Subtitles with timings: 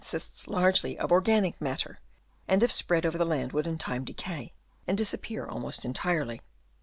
[0.03, 1.99] sists largely of organic matter,
[2.47, 4.51] and if spread over the land would in time decay
[4.87, 6.41] and dis appear almost entirely.